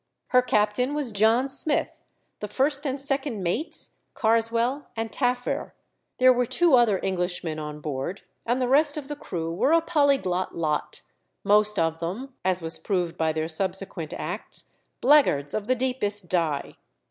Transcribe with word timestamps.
Her 0.29 0.41
captain 0.41 0.95
was 0.95 1.11
John 1.11 1.47
Smith; 1.47 2.01
the 2.39 2.47
first 2.47 2.87
and 2.87 2.99
second 2.99 3.43
mates, 3.43 3.91
Karswell 4.15 4.87
and 4.95 5.11
Taffir; 5.11 5.73
there 6.17 6.33
were 6.33 6.47
two 6.47 6.73
other 6.73 6.99
Englishmen 7.05 7.59
on 7.59 7.81
board, 7.81 8.23
and 8.43 8.59
the 8.59 8.67
rest 8.67 8.97
of 8.97 9.09
the 9.09 9.15
crew 9.15 9.53
were 9.53 9.73
a 9.73 9.79
polyglot 9.79 10.55
lot, 10.55 11.03
most 11.43 11.77
of 11.77 11.99
them, 11.99 12.33
as 12.43 12.63
was 12.63 12.79
proved 12.79 13.15
by 13.15 13.31
their 13.31 13.47
subsequent 13.47 14.11
acts, 14.17 14.71
blackguards 15.01 15.53
of 15.53 15.67
the 15.67 15.75
deepest 15.75 16.27
dye. 16.27 16.77